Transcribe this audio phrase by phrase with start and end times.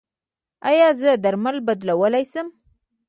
[0.69, 2.47] ایا زه درمل بدلولی شم؟